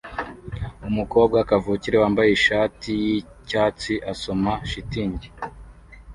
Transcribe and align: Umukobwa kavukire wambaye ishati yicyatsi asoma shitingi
Umukobwa 0.89 1.37
kavukire 1.49 1.97
wambaye 2.03 2.29
ishati 2.37 2.89
yicyatsi 3.03 3.93
asoma 4.11 4.53
shitingi 4.69 5.27